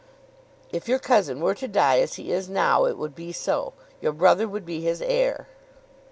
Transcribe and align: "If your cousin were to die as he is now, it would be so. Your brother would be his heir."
"If 0.71 0.87
your 0.89 0.97
cousin 0.97 1.39
were 1.41 1.53
to 1.53 1.67
die 1.67 1.99
as 1.99 2.15
he 2.15 2.31
is 2.31 2.49
now, 2.49 2.85
it 2.85 2.97
would 2.97 3.13
be 3.13 3.31
so. 3.31 3.73
Your 4.01 4.13
brother 4.13 4.47
would 4.47 4.65
be 4.65 4.81
his 4.81 4.99
heir." 4.99 5.47